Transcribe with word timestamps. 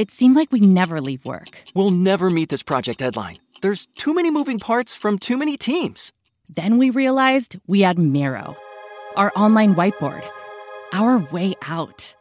it 0.00 0.10
seemed 0.10 0.34
like 0.34 0.50
we 0.50 0.60
never 0.60 0.98
leave 1.02 1.26
work. 1.26 1.60
We'll 1.74 1.90
never 1.90 2.30
meet 2.30 2.48
this 2.48 2.62
project 2.62 3.00
deadline. 3.00 3.36
There's 3.60 3.84
too 3.84 4.14
many 4.14 4.30
moving 4.30 4.58
parts 4.58 4.96
from 4.96 5.18
too 5.18 5.36
many 5.36 5.58
teams. 5.58 6.10
Then 6.48 6.78
we 6.78 6.88
realized 6.88 7.60
we 7.66 7.82
had 7.82 7.98
Miro, 7.98 8.56
our 9.14 9.30
online 9.36 9.74
whiteboard, 9.74 10.26
our 10.94 11.18
way 11.30 11.54
out. 11.68 12.16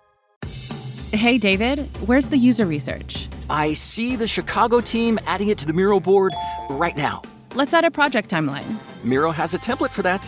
Hey, 1.14 1.38
David, 1.38 1.88
where's 2.06 2.28
the 2.28 2.36
user 2.36 2.66
research? 2.66 3.30
I 3.50 3.72
see 3.72 4.18
the 4.18 4.28
Chicago 4.28 4.82
team 4.82 5.18
adding 5.26 5.48
it 5.48 5.58
to 5.60 5.66
the 5.66 5.72
Miro 5.72 6.02
board 6.02 6.34
right 6.70 6.98
now. 6.98 7.22
Let's 7.56 7.74
add 7.74 7.86
a 7.86 7.92
project 7.92 8.30
timeline. 8.30 8.76
Miro 9.06 9.32
has 9.32 9.54
a 9.54 9.58
template 9.58 9.92
for 9.92 10.02
that. 10.02 10.22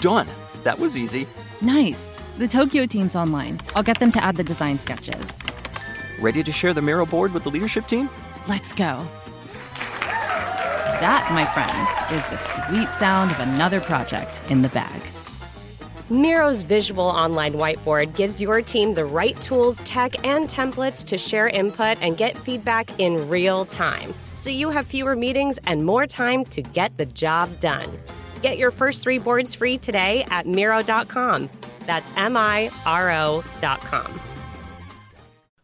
Done. 0.00 0.26
That 0.64 0.80
was 0.80 0.98
easy. 0.98 1.28
Nice. 1.60 2.18
The 2.38 2.48
Tokyo 2.48 2.86
team's 2.86 3.14
online. 3.14 3.60
I'll 3.76 3.84
get 3.84 4.00
them 4.00 4.10
to 4.10 4.22
add 4.22 4.34
the 4.34 4.44
design 4.44 4.78
sketches. 4.78 5.40
Ready 6.20 6.42
to 6.42 6.50
share 6.50 6.74
the 6.74 6.82
Miro 6.82 7.06
board 7.06 7.32
with 7.32 7.44
the 7.44 7.50
leadership 7.50 7.86
team? 7.86 8.10
Let's 8.48 8.72
go. 8.72 9.06
That, 11.00 11.28
my 11.32 11.44
friend, 11.54 12.16
is 12.16 12.26
the 12.26 12.38
sweet 12.38 12.88
sound 12.88 13.30
of 13.30 13.38
another 13.38 13.80
project 13.80 14.40
in 14.50 14.62
the 14.62 14.68
bag. 14.70 15.00
Miro's 16.10 16.62
visual 16.62 17.04
online 17.04 17.52
whiteboard 17.52 18.16
gives 18.16 18.42
your 18.42 18.62
team 18.62 18.94
the 18.94 19.04
right 19.04 19.40
tools, 19.40 19.80
tech, 19.82 20.26
and 20.26 20.48
templates 20.48 21.04
to 21.04 21.18
share 21.18 21.48
input 21.48 21.98
and 22.02 22.16
get 22.16 22.36
feedback 22.36 22.98
in 22.98 23.28
real 23.28 23.66
time. 23.66 24.12
So 24.34 24.50
you 24.50 24.70
have 24.70 24.86
fewer 24.86 25.14
meetings 25.14 25.58
and 25.66 25.84
more 25.84 26.06
time 26.06 26.44
to 26.46 26.62
get 26.62 26.96
the 26.96 27.06
job 27.06 27.60
done. 27.60 27.96
Get 28.42 28.58
your 28.58 28.72
first 28.72 29.02
three 29.02 29.18
boards 29.18 29.54
free 29.54 29.78
today 29.78 30.26
at 30.30 30.46
Miro.com. 30.46 31.48
That's 31.86 32.10
M 32.16 32.36
I 32.36 32.70
R 32.86 33.12
O.com. 33.12 34.20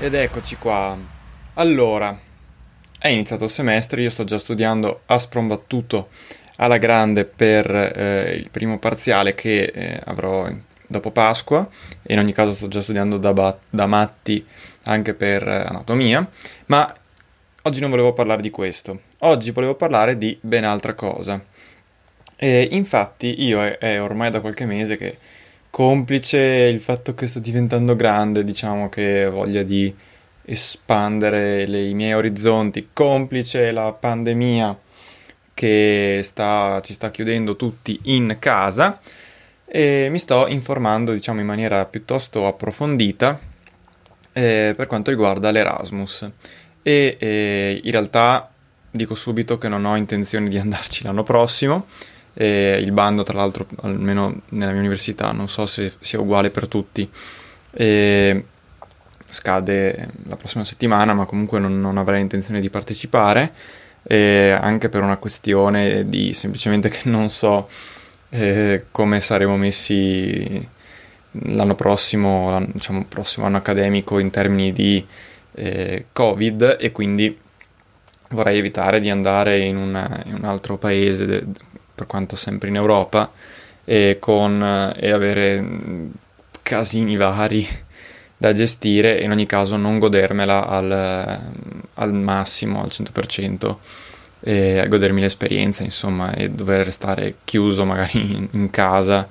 Ed 0.00 0.14
eccoci 0.14 0.56
qua. 0.56 0.96
Allora, 1.54 2.18
è 2.98 3.08
iniziato 3.08 3.44
il 3.44 3.50
semestre, 3.50 4.00
io 4.00 4.08
sto 4.08 4.24
già 4.24 4.38
studiando 4.38 5.02
a 5.04 5.18
sprombattuto 5.18 6.08
alla 6.60 6.78
grande 6.78 7.24
per 7.24 7.70
eh, 7.70 8.34
il 8.34 8.48
primo 8.50 8.78
parziale 8.78 9.34
che 9.34 9.70
eh, 9.74 10.00
avrò 10.04 10.48
dopo 10.86 11.10
Pasqua. 11.10 11.68
E 12.02 12.12
in 12.12 12.18
ogni 12.18 12.32
caso 12.32 12.54
sto 12.54 12.68
già 12.68 12.80
studiando 12.80 13.18
da, 13.18 13.32
ba- 13.32 13.58
da 13.68 13.86
matti 13.86 14.44
anche 14.84 15.14
per 15.14 15.46
eh, 15.46 15.64
anatomia, 15.66 16.28
ma 16.66 16.94
oggi 17.62 17.80
non 17.80 17.90
volevo 17.90 18.12
parlare 18.12 18.42
di 18.42 18.50
questo, 18.50 19.00
oggi 19.18 19.50
volevo 19.50 19.74
parlare 19.74 20.16
di 20.16 20.36
ben 20.40 20.64
altra 20.64 20.94
cosa. 20.94 21.42
E 22.36 22.68
infatti 22.70 23.42
io 23.42 23.62
è, 23.62 23.78
è 23.78 24.00
ormai 24.00 24.30
da 24.30 24.40
qualche 24.40 24.64
mese 24.64 24.96
che 24.96 25.18
complice 25.70 26.38
il 26.38 26.80
fatto 26.80 27.14
che 27.14 27.26
sto 27.26 27.40
diventando 27.40 27.94
grande, 27.94 28.44
diciamo 28.44 28.88
che 28.88 29.28
voglia 29.28 29.62
di 29.62 29.94
espandere 30.44 31.66
le, 31.66 31.82
i 31.82 31.94
miei 31.94 32.14
orizzonti, 32.14 32.88
complice 32.92 33.70
la 33.70 33.92
pandemia 33.92 34.78
che 35.58 36.20
sta, 36.22 36.80
ci 36.84 36.94
sta 36.94 37.10
chiudendo 37.10 37.56
tutti 37.56 37.98
in 38.04 38.36
casa 38.38 39.00
e 39.64 40.06
mi 40.08 40.20
sto 40.20 40.46
informando 40.46 41.12
diciamo 41.12 41.40
in 41.40 41.46
maniera 41.46 41.84
piuttosto 41.84 42.46
approfondita 42.46 43.40
eh, 44.32 44.74
per 44.76 44.86
quanto 44.86 45.10
riguarda 45.10 45.50
l'Erasmus. 45.50 46.30
E 46.80 47.16
eh, 47.18 47.80
in 47.82 47.90
realtà 47.90 48.48
dico 48.88 49.16
subito 49.16 49.58
che 49.58 49.66
non 49.66 49.84
ho 49.84 49.96
intenzione 49.96 50.48
di 50.48 50.58
andarci 50.58 51.02
l'anno 51.02 51.24
prossimo. 51.24 51.86
Eh, 52.34 52.78
il 52.80 52.92
bando 52.92 53.24
tra 53.24 53.36
l'altro 53.38 53.66
almeno 53.82 54.42
nella 54.50 54.70
mia 54.70 54.78
università 54.78 55.32
non 55.32 55.48
so 55.48 55.66
se 55.66 55.92
sia 55.98 56.20
uguale 56.20 56.50
per 56.50 56.68
tutti. 56.68 57.10
Scade 59.30 60.08
la 60.28 60.36
prossima 60.36 60.64
settimana 60.64 61.14
ma 61.14 61.24
comunque 61.24 61.58
non, 61.58 61.80
non 61.80 61.98
avrei 61.98 62.20
intenzione 62.20 62.60
di 62.60 62.70
partecipare 62.70 63.52
eh, 64.08 64.56
anche 64.58 64.88
per 64.88 65.02
una 65.02 65.18
questione 65.18 66.08
di 66.08 66.32
semplicemente 66.32 66.88
che 66.88 67.08
non 67.08 67.28
so 67.28 67.68
eh, 68.30 68.86
come 68.90 69.20
saremo 69.20 69.56
messi 69.56 70.66
l'anno 71.30 71.74
prossimo, 71.74 72.50
l'anno, 72.50 72.68
diciamo 72.72 73.04
prossimo 73.04 73.46
anno 73.46 73.58
accademico 73.58 74.18
in 74.18 74.30
termini 74.30 74.72
di 74.72 75.06
eh, 75.54 76.06
Covid 76.10 76.78
e 76.80 76.90
quindi 76.90 77.38
vorrei 78.30 78.58
evitare 78.58 79.00
di 79.00 79.10
andare 79.10 79.60
in, 79.60 79.76
una, 79.76 80.22
in 80.24 80.34
un 80.34 80.44
altro 80.44 80.78
paese, 80.78 81.26
de, 81.26 81.44
per 81.94 82.06
quanto 82.06 82.34
sempre 82.34 82.68
in 82.68 82.76
Europa, 82.76 83.30
e, 83.84 84.16
con, 84.18 84.94
e 84.96 85.10
avere 85.10 85.64
casini 86.62 87.16
vari 87.16 87.66
da 88.40 88.52
gestire 88.52 89.18
e 89.18 89.24
in 89.24 89.32
ogni 89.32 89.46
caso 89.46 89.76
non 89.76 89.98
godermela 89.98 90.66
al, 90.66 91.40
al 91.94 92.12
massimo, 92.14 92.80
al 92.80 92.88
100% 92.90 93.74
e 94.40 94.86
godermi 94.88 95.20
l'esperienza 95.20 95.82
insomma 95.82 96.32
e 96.32 96.48
dover 96.48 96.84
restare 96.84 97.38
chiuso 97.44 97.84
magari 97.84 98.20
in, 98.20 98.48
in 98.52 98.70
casa 98.70 99.28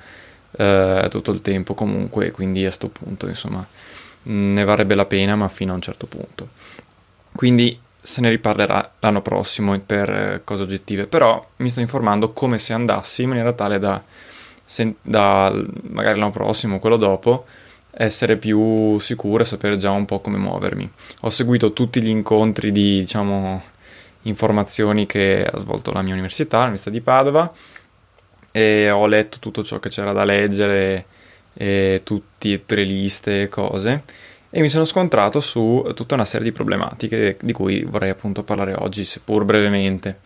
eh, 0.52 1.08
tutto 1.10 1.32
il 1.32 1.42
tempo 1.42 1.74
comunque 1.74 2.32
quindi 2.32 2.60
a 2.60 2.64
questo 2.64 2.90
punto 2.90 3.28
insomma 3.28 3.66
ne 4.24 4.64
varrebbe 4.66 4.96
la 4.96 5.06
pena 5.06 5.38
ma 5.38 5.48
fino 5.48 5.72
a 5.72 5.76
un 5.76 5.82
certo 5.82 6.08
punto. 6.08 6.50
Quindi 7.34 7.80
se 8.02 8.20
ne 8.22 8.30
riparlerà 8.30 8.96
l'anno 9.00 9.22
prossimo 9.22 9.78
per 9.80 10.10
eh, 10.10 10.42
cose 10.44 10.64
oggettive 10.64 11.08
però 11.08 11.46
mi 11.58 11.70
sto 11.70 11.80
informando 11.80 12.32
come 12.32 12.58
se 12.58 12.74
andassi 12.74 13.24
in 13.24 13.30
maniera 13.30 13.54
tale 13.54 13.80
da, 13.80 14.02
se, 14.66 14.96
da 15.02 15.54
magari 15.90 16.20
l'anno 16.20 16.32
prossimo 16.32 16.80
quello 16.80 16.98
dopo 16.98 17.46
essere 18.00 18.38
più 18.38 19.00
sicuro 19.00 19.42
e 19.42 19.46
sapere 19.46 19.78
già 19.78 19.90
un 19.90 20.06
po' 20.06 20.20
come 20.20 20.38
muovermi. 20.38 20.90
Ho 21.22 21.30
seguito 21.30 21.74
tutti 21.74 22.02
gli 22.02 22.10
incontri 22.10 22.72
di, 22.72 23.00
diciamo, 23.00 23.64
informazioni 24.24 25.08
che 25.08 25.44
ha 25.44 25.58
svolto 25.58 25.92
la 25.92 26.04
mia 26.04 26.14
università, 26.14 26.60
l'Università 26.60 26.92
di 26.92 27.02
Padova, 27.02 27.52
e 28.52 28.92
ho 28.92 29.08
letto 29.08 29.40
tutto 29.40 29.64
ciò 29.64 29.80
che 29.80 29.90
c'era 29.90 30.12
da 30.14 30.24
leggere, 30.24 31.06
e 31.54 32.02
tutti, 32.04 32.60
tutte 32.60 32.76
le 32.76 32.84
liste 32.84 33.42
e 33.44 33.50
cose, 33.50 34.04
e 34.52 34.62
mi 34.62 34.70
sono 34.70 34.86
scontrato 34.86 35.40
su 35.40 35.92
tutta 35.96 36.14
una 36.14 36.26
serie 36.26 36.46
di 36.46 36.54
problematiche 36.54 37.38
di 37.42 37.52
cui 37.52 37.84
vorrei 37.84 38.12
appunto 38.12 38.44
parlare 38.44 38.76
oggi, 38.78 39.06
seppur 39.06 39.44
brevemente. 39.44 40.20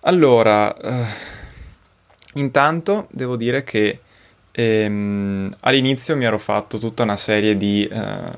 Allora, 0.00 0.76
eh, 0.76 1.06
intanto 2.34 3.06
devo 3.10 3.36
dire 3.36 3.62
che 3.62 4.00
ehm, 4.56 5.50
all'inizio 5.60 6.16
mi 6.16 6.24
ero 6.24 6.38
fatto 6.38 6.78
tutta 6.78 7.02
una 7.02 7.16
serie 7.16 7.56
di, 7.56 7.86
eh, 7.86 8.32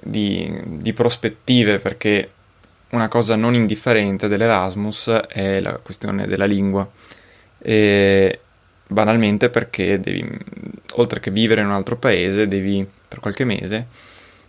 di, 0.00 0.60
di 0.64 0.92
prospettive 0.92 1.78
perché 1.78 2.30
una 2.90 3.08
cosa 3.08 3.36
non 3.36 3.54
indifferente 3.54 4.28
dell'Erasmus 4.28 5.08
è 5.28 5.60
la 5.60 5.78
questione 5.78 6.26
della 6.26 6.46
lingua. 6.46 6.88
E 7.58 8.40
banalmente 8.86 9.50
perché 9.50 10.00
devi, 10.00 10.26
oltre 10.94 11.20
che 11.20 11.30
vivere 11.30 11.60
in 11.60 11.66
un 11.66 11.74
altro 11.74 11.96
paese, 11.96 12.48
devi, 12.48 12.86
per 13.08 13.20
qualche 13.20 13.44
mese, 13.44 13.86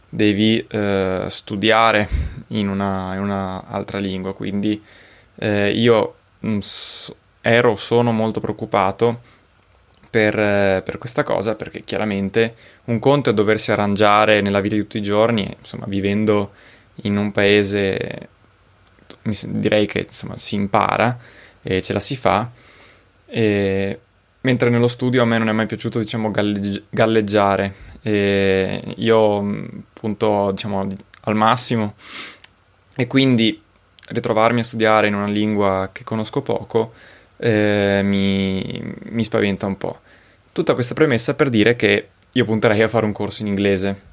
devi 0.07 0.65
eh, 0.67 1.25
studiare 1.27 2.07
in 2.47 2.69
una, 2.69 3.15
in 3.15 3.21
una, 3.21 3.63
lingua. 3.99 4.33
Quindi 4.33 4.81
eh, 5.35 5.71
io 5.71 6.15
mm, 6.45 6.59
ero, 7.41 7.75
sono 7.75 8.11
molto 8.11 8.39
preoccupato 8.39 9.21
per, 10.09 10.37
eh, 10.37 10.81
per, 10.83 10.97
questa 10.97 11.23
cosa 11.23 11.55
perché 11.55 11.81
chiaramente 11.81 12.55
un 12.85 12.99
conto 12.99 13.29
è 13.29 13.33
doversi 13.33 13.71
arrangiare 13.71 14.41
nella 14.41 14.59
vita 14.59 14.75
di 14.75 14.81
tutti 14.81 14.97
i 14.97 15.01
giorni, 15.01 15.55
insomma, 15.59 15.85
vivendo 15.87 16.51
in 17.03 17.17
un 17.17 17.31
paese 17.31 18.29
direi 19.45 19.85
che 19.85 20.05
insomma, 20.07 20.37
si 20.37 20.55
impara 20.55 21.17
e 21.61 21.81
ce 21.81 21.93
la 21.93 21.99
si 21.99 22.15
fa 22.15 22.49
E, 23.31 23.99
mentre 24.41 24.69
nello 24.69 24.87
studio 24.87 25.21
a 25.21 25.25
me 25.25 25.37
non 25.37 25.49
è 25.49 25.51
mai 25.51 25.67
piaciuto, 25.67 25.99
diciamo, 25.99 26.31
galleggi- 26.31 26.83
galleggiare. 26.89 27.87
E 28.01 28.95
io 28.97 29.65
punto, 29.93 30.51
diciamo, 30.51 30.87
al 31.21 31.35
massimo 31.35 31.95
e 32.95 33.07
quindi 33.07 33.61
ritrovarmi 34.07 34.61
a 34.61 34.63
studiare 34.63 35.07
in 35.07 35.15
una 35.15 35.27
lingua 35.27 35.89
che 35.91 36.03
conosco 36.03 36.41
poco 36.41 36.93
eh, 37.39 38.01
mi, 38.03 38.95
mi 39.09 39.23
spaventa 39.23 39.65
un 39.65 39.77
po'. 39.77 39.99
Tutta 40.51 40.73
questa 40.73 40.93
premessa 40.93 41.33
per 41.33 41.49
dire 41.49 41.75
che 41.75 42.07
io 42.31 42.45
punterei 42.45 42.81
a 42.81 42.87
fare 42.87 43.05
un 43.05 43.11
corso 43.11 43.41
in 43.41 43.47
inglese. 43.47 44.07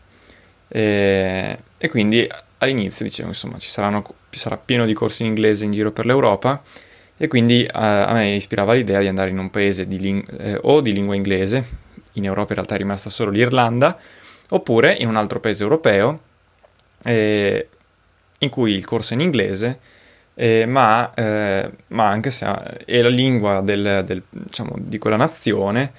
E, 0.69 1.59
e 1.77 1.89
quindi 1.89 2.29
all'inizio 2.59 3.05
dicevo, 3.05 3.29
insomma, 3.29 3.59
ci, 3.59 3.69
saranno, 3.69 4.05
sarà 4.31 4.57
pieno 4.57 4.87
di 4.87 4.95
corsi 4.95 5.23
in 5.23 5.29
inglese 5.29 5.65
in 5.65 5.73
giro 5.73 5.91
per 5.91 6.07
l'Europa 6.07 6.63
e 7.17 7.29
quindi 7.29 7.65
eh, 7.65 7.71
a 7.73 8.13
me 8.13 8.35
ispirava 8.35 8.75
l'idea 8.75 9.01
di 9.01 9.09
andare 9.09 9.31
in 9.31 9.39
un 9.39 9.51
paese 9.51 9.87
di 9.87 9.99
ling- 9.99 10.41
eh, 10.41 10.59
o 10.63 10.81
di 10.81 10.93
lingua 10.93 11.15
inglese, 11.15 11.65
in 12.13 12.25
Europa 12.25 12.51
in 12.51 12.57
realtà 12.57 12.75
è 12.75 12.79
rimasta 12.79 13.11
solo 13.11 13.31
l'Irlanda, 13.31 13.99
oppure 14.51 14.95
in 14.95 15.09
un 15.09 15.17
altro 15.17 15.41
paese 15.41 15.63
europeo 15.63 16.21
eh, 17.03 17.69
in 18.39 18.49
cui 18.51 18.73
il 18.73 18.85
corso 18.85 19.15
è 19.15 19.17
in 19.17 19.23
inglese, 19.23 19.79
eh, 20.39 20.67
ma, 20.67 21.15
eh, 21.15 21.71
ma, 21.89 22.09
anche 22.09 22.31
se 22.31 22.47
è 22.85 23.01
la 23.01 23.09
lingua 23.09 23.63
del, 23.63 24.05
del, 24.05 24.23
diciamo, 24.29 24.75
di 24.77 24.99
quella 24.99 25.17
nazione 25.17 25.93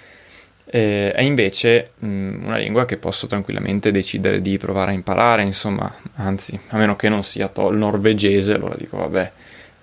eh, 0.65 1.11
è 1.11 1.21
invece 1.21 1.91
mh, 1.97 2.45
una 2.45 2.57
lingua 2.57 2.85
che 2.85 2.97
posso 2.97 3.25
tranquillamente 3.25 3.89
decidere 3.91 4.39
di 4.39 4.57
provare 4.59 4.91
a 4.91 4.93
imparare, 4.93 5.41
insomma, 5.41 5.91
anzi, 6.15 6.59
a 6.67 6.77
meno 6.77 6.95
che 6.95 7.09
non 7.09 7.23
sia 7.23 7.47
to- 7.47 7.71
norvegese, 7.71 8.53
allora 8.53 8.75
dico 8.75 8.97
vabbè, 8.97 9.31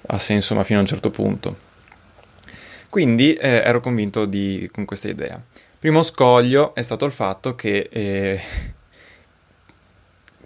ha 0.06 0.18
senso 0.18 0.54
ma 0.54 0.62
fino 0.62 0.78
a 0.78 0.82
un 0.82 0.88
certo 0.88 1.10
punto. 1.10 1.56
Quindi 2.88 3.34
eh, 3.34 3.62
ero 3.64 3.80
convinto 3.80 4.24
di, 4.24 4.70
con 4.72 4.84
questa 4.84 5.08
idea. 5.08 5.40
Primo 5.80 6.02
scoglio 6.02 6.76
è 6.76 6.82
stato 6.82 7.04
il 7.06 7.12
fatto 7.12 7.56
che 7.56 7.88
eh, 7.90 8.40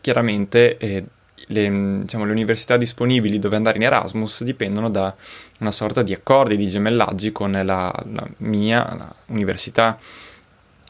chiaramente 0.01 0.79
eh, 0.79 1.05
le, 1.49 2.00
diciamo, 2.00 2.25
le, 2.25 2.33
università 2.33 2.77
disponibili 2.77 3.39
dove 3.39 3.56
andare 3.56 3.77
in 3.77 3.85
Erasmus 3.85 4.43
dipendono 4.43 4.91
da 4.91 5.15
una 5.59 5.71
sorta 5.71 6.03
di 6.03 6.12
accordi, 6.12 6.56
di 6.56 6.69
gemellaggi 6.69 7.33
con 7.33 7.53
la, 7.53 7.62
la 7.62 8.29
mia 8.39 8.95
la 8.97 9.15
università. 9.27 9.99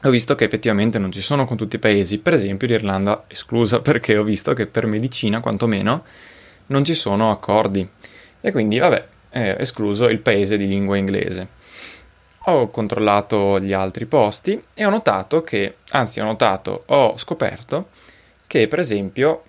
Ho 0.03 0.11
visto 0.11 0.35
che 0.37 0.45
effettivamente 0.45 0.99
non 0.99 1.11
ci 1.11 1.21
sono 1.21 1.45
con 1.45 1.57
tutti 1.57 1.77
i 1.77 1.81
paesi, 1.81 2.19
per 2.19 2.35
esempio 2.35 2.69
l'Irlanda 2.69 3.25
esclusa, 3.27 3.81
perché 3.81 4.17
ho 4.17 4.23
visto 4.23 4.53
che 4.55 4.67
per 4.67 4.87
medicina, 4.87 5.41
quantomeno, 5.41 6.05
non 6.67 6.85
ci 6.85 6.95
sono 6.95 7.31
accordi. 7.33 7.89
E 8.41 8.53
quindi, 8.53 8.79
vabbè, 8.79 9.07
è 9.31 9.57
escluso 9.59 10.09
il 10.09 10.21
paese 10.21 10.57
di 10.57 10.69
lingua 10.69 10.97
inglese. 10.97 11.57
Ho 12.45 12.71
controllato 12.71 13.59
gli 13.59 13.73
altri 13.73 14.07
posti 14.07 14.63
e 14.73 14.85
ho 14.85 14.91
notato 14.91 15.43
che, 15.43 15.79
anzi 15.91 16.21
ho 16.21 16.25
notato, 16.25 16.85
ho 16.87 17.17
scoperto 17.19 17.89
che 18.49 18.67
per 18.67 18.79
esempio 18.79 19.43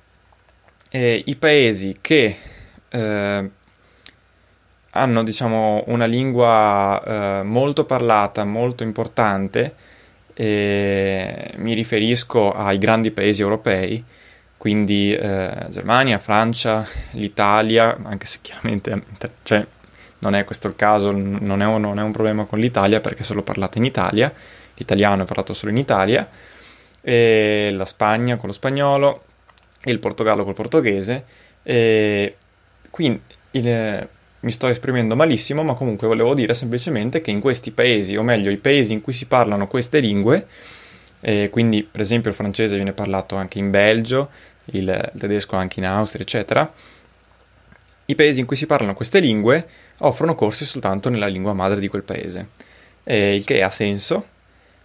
eh, 0.89 1.23
i 1.25 1.35
paesi 1.35 1.97
che 2.01 2.37
eh, 2.89 3.49
hanno 4.91 5.23
diciamo 5.23 5.83
una 5.87 6.05
lingua 6.05 7.03
eh, 7.05 7.43
molto 7.43 7.85
parlata, 7.85 8.43
molto 8.43 8.83
importante, 8.83 9.87
mi 10.39 11.73
riferisco 11.73 12.53
ai 12.53 12.77
grandi 12.77 13.11
paesi 13.11 13.41
europei, 13.41 14.01
quindi 14.55 15.13
eh, 15.13 15.65
Germania, 15.67 16.17
Francia, 16.17 16.87
l'Italia, 17.11 17.97
anche 18.03 18.25
se 18.25 18.39
chiaramente 18.41 19.03
cioè, 19.43 19.65
non 20.19 20.35
è 20.35 20.45
questo 20.45 20.69
il 20.69 20.77
caso, 20.77 21.11
non 21.11 21.61
è, 21.61 21.65
un, 21.65 21.81
non 21.81 21.99
è, 21.99 22.01
un, 22.01 22.11
problema 22.13 22.45
con 22.45 22.59
l'Italia 22.59 23.01
perché 23.01 23.23
solo 23.23 23.41
parlata 23.41 23.77
in 23.79 23.83
Italia, 23.83 24.33
l'italiano 24.75 25.23
è 25.23 25.25
parlato 25.25 25.51
solo 25.53 25.73
in 25.73 25.77
Italia, 25.77 26.25
la 27.01 27.85
Spagna 27.85 28.37
con 28.37 28.47
lo 28.47 28.53
spagnolo, 28.53 29.23
il 29.83 29.99
Portogallo 29.99 30.43
col 30.43 30.53
portoghese. 30.53 31.23
E 31.63 32.35
quindi 32.89 33.21
il, 33.51 34.07
mi 34.41 34.51
sto 34.51 34.67
esprimendo 34.67 35.15
malissimo, 35.15 35.63
ma 35.63 35.73
comunque 35.73 36.07
volevo 36.07 36.33
dire 36.33 36.53
semplicemente 36.53 37.21
che 37.21 37.31
in 37.31 37.39
questi 37.39 37.71
paesi, 37.71 38.15
o 38.15 38.23
meglio 38.23 38.49
i 38.49 38.57
paesi 38.57 38.93
in 38.93 39.01
cui 39.01 39.13
si 39.13 39.27
parlano 39.27 39.67
queste 39.67 39.99
lingue, 39.99 40.47
eh, 41.21 41.49
quindi 41.51 41.83
per 41.83 42.01
esempio 42.01 42.29
il 42.29 42.35
francese 42.35 42.75
viene 42.75 42.93
parlato 42.93 43.35
anche 43.35 43.59
in 43.59 43.69
Belgio, 43.69 44.29
il, 44.65 45.11
il 45.13 45.19
tedesco 45.19 45.55
anche 45.55 45.79
in 45.79 45.85
Austria, 45.85 46.23
eccetera, 46.23 46.71
i 48.05 48.15
paesi 48.15 48.39
in 48.39 48.45
cui 48.45 48.55
si 48.55 48.65
parlano 48.65 48.93
queste 48.93 49.19
lingue 49.19 49.67
offrono 49.97 50.33
corsi 50.33 50.65
soltanto 50.65 51.09
nella 51.09 51.27
lingua 51.27 51.53
madre 51.53 51.79
di 51.79 51.87
quel 51.87 52.03
paese, 52.03 52.47
eh, 53.03 53.35
il 53.35 53.43
che 53.43 53.61
ha 53.61 53.69
senso, 53.69 54.25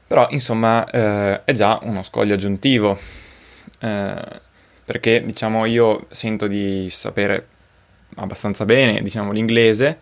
però 0.06 0.26
insomma 0.30 0.84
eh, 0.90 1.44
è 1.44 1.52
già 1.52 1.78
uno 1.82 2.02
scoglio 2.02 2.34
aggiuntivo. 2.34 2.98
Eh, 3.78 4.42
perché 4.84 5.22
diciamo 5.24 5.64
io 5.64 6.06
sento 6.10 6.46
di 6.46 6.88
sapere 6.90 7.46
abbastanza 8.16 8.64
bene 8.64 9.02
diciamo 9.02 9.32
l'inglese 9.32 9.98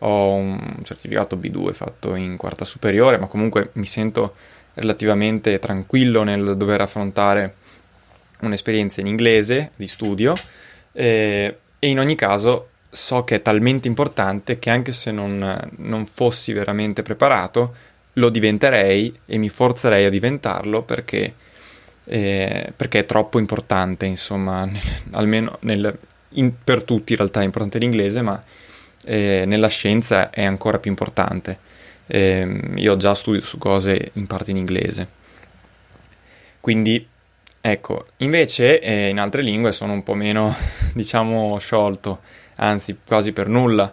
ho 0.00 0.34
un 0.34 0.80
certificato 0.84 1.36
B2 1.36 1.72
fatto 1.72 2.14
in 2.14 2.36
quarta 2.36 2.64
superiore 2.64 3.16
ma 3.16 3.26
comunque 3.26 3.70
mi 3.74 3.86
sento 3.86 4.34
relativamente 4.74 5.58
tranquillo 5.58 6.22
nel 6.22 6.56
dover 6.56 6.82
affrontare 6.82 7.54
un'esperienza 8.40 9.00
in 9.00 9.06
inglese 9.06 9.70
di 9.74 9.86
studio 9.86 10.34
eh, 10.92 11.56
e 11.78 11.88
in 11.88 11.98
ogni 11.98 12.14
caso 12.14 12.68
so 12.90 13.24
che 13.24 13.36
è 13.36 13.42
talmente 13.42 13.88
importante 13.88 14.58
che 14.58 14.70
anche 14.70 14.92
se 14.92 15.10
non, 15.10 15.70
non 15.76 16.06
fossi 16.06 16.52
veramente 16.52 17.02
preparato 17.02 17.74
lo 18.14 18.28
diventerei 18.28 19.18
e 19.26 19.36
mi 19.38 19.48
forzerei 19.48 20.04
a 20.04 20.10
diventarlo 20.10 20.82
perché 20.82 21.34
eh, 22.06 22.72
perché 22.74 23.00
è 23.00 23.06
troppo 23.06 23.38
importante, 23.38 24.06
insomma, 24.06 24.68
almeno 25.12 25.58
nel, 25.60 25.96
in, 26.30 26.52
per 26.62 26.82
tutti 26.82 27.12
in 27.12 27.18
realtà 27.18 27.40
è 27.40 27.44
importante 27.44 27.78
l'inglese, 27.78 28.22
ma 28.22 28.42
eh, 29.04 29.44
nella 29.46 29.68
scienza 29.68 30.30
è 30.30 30.44
ancora 30.44 30.78
più 30.78 30.90
importante. 30.90 31.58
Eh, 32.06 32.60
io 32.76 32.96
già 32.96 33.14
studio 33.14 33.40
su 33.42 33.58
cose 33.58 34.10
in 34.14 34.26
parte 34.26 34.52
in 34.52 34.56
inglese. 34.56 35.08
Quindi, 36.60 37.06
ecco, 37.60 38.06
invece 38.18 38.80
eh, 38.80 39.08
in 39.08 39.18
altre 39.18 39.42
lingue 39.42 39.72
sono 39.72 39.92
un 39.92 40.02
po' 40.02 40.14
meno, 40.14 40.54
diciamo, 40.94 41.58
sciolto, 41.58 42.20
anzi 42.56 42.98
quasi 43.04 43.32
per 43.32 43.48
nulla. 43.48 43.92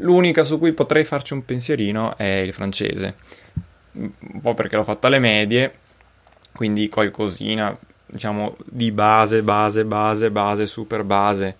L'unica 0.00 0.44
su 0.44 0.58
cui 0.58 0.72
potrei 0.72 1.04
farci 1.04 1.32
un 1.32 1.44
pensierino 1.44 2.18
è 2.18 2.24
il 2.24 2.52
francese, 2.52 3.14
un 3.92 4.40
po' 4.42 4.52
perché 4.52 4.76
l'ho 4.76 4.84
fatto 4.84 5.06
alle 5.06 5.18
medie 5.18 5.72
quindi 6.56 6.88
qualcosina 6.88 7.76
diciamo 8.06 8.56
di 8.64 8.90
base, 8.90 9.42
base, 9.42 9.84
base, 9.84 10.30
base, 10.30 10.66
super 10.66 11.04
base. 11.04 11.56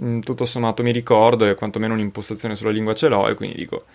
Mm, 0.00 0.20
tutto 0.20 0.44
sommato 0.44 0.82
mi 0.82 0.92
ricordo 0.92 1.46
e 1.46 1.54
quantomeno 1.54 1.94
un'impostazione 1.94 2.54
sulla 2.54 2.70
lingua 2.70 2.94
ce 2.94 3.08
l'ho 3.08 3.28
e 3.28 3.34
quindi 3.34 3.56
dico 3.56 3.86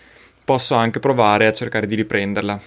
posso 0.44 0.74
anche 0.74 1.00
provare 1.00 1.46
a 1.46 1.52
cercare 1.52 1.86
di 1.86 1.94
riprenderla. 1.94 2.60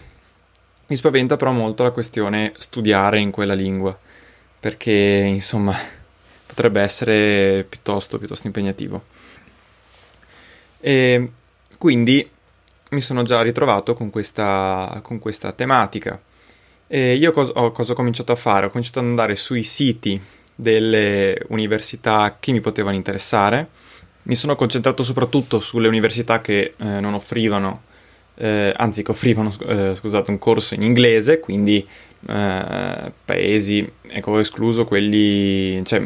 Mi 0.88 0.96
spaventa 0.96 1.36
però 1.36 1.52
molto 1.52 1.84
la 1.84 1.92
questione 1.92 2.54
studiare 2.58 3.20
in 3.20 3.30
quella 3.32 3.54
lingua 3.54 3.98
perché 4.60 4.92
insomma 4.92 5.76
potrebbe 6.46 6.82
essere 6.82 7.66
piuttosto, 7.68 8.18
piuttosto 8.18 8.48
impegnativo. 8.48 9.04
E 10.80 11.32
quindi 11.78 12.28
mi 12.92 13.02
sono 13.02 13.24
già 13.24 13.42
ritrovato 13.42 13.94
con 13.94 14.10
questa, 14.10 15.00
con 15.04 15.20
questa 15.20 15.52
tematica 15.52 16.20
e 16.88 17.16
io 17.16 17.32
cos- 17.32 17.52
ho, 17.54 17.72
cosa 17.72 17.92
ho 17.92 17.96
cominciato 17.96 18.32
a 18.32 18.36
fare? 18.36 18.68
Ho 18.68 18.70
cominciato 18.70 19.00
ad 19.00 19.06
andare 19.06 19.36
sui 19.36 19.64
siti 19.64 20.20
delle 20.56 21.38
università 21.50 22.38
che 22.40 22.52
mi 22.52 22.62
potevano 22.62 22.96
interessare. 22.96 23.68
Mi 24.24 24.36
sono 24.36 24.56
concentrato 24.56 25.04
soprattutto 25.04 25.60
sulle 25.60 25.88
università 25.88 26.42
che 26.42 26.74
eh, 26.76 27.00
non 27.00 27.14
offrivano, 27.14 27.84
eh, 28.36 28.74
anzi 28.76 29.04
che 29.04 29.12
offrivano, 29.12 29.52
eh, 29.68 29.96
scusate, 29.96 30.32
un 30.32 30.40
corso 30.40 30.74
in 30.74 30.82
inglese, 30.82 31.40
quindi 31.40 31.86
eh, 32.28 33.12
paesi, 33.24 33.90
ecco, 34.08 34.32
ho 34.32 34.40
escluso 34.40 34.86
quelli, 34.86 35.84
cioè, 35.86 36.02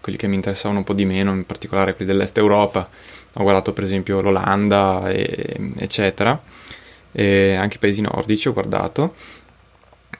quelli 0.00 0.16
che 0.16 0.28
mi 0.28 0.36
interessavano 0.36 0.78
un 0.80 0.84
po' 0.84 0.94
di 0.94 1.04
meno, 1.04 1.32
in 1.32 1.44
particolare 1.44 1.94
quelli 1.94 2.10
dell'est 2.10 2.36
Europa. 2.38 2.88
Ho 3.34 3.42
guardato 3.42 3.72
per 3.72 3.84
esempio 3.84 4.20
l'Olanda, 4.20 5.10
e, 5.10 5.56
eccetera, 5.76 6.40
e 7.12 7.54
anche 7.54 7.76
i 7.76 7.78
paesi 7.80 8.00
nordici 8.00 8.48
ho 8.48 8.52
guardato 8.52 9.14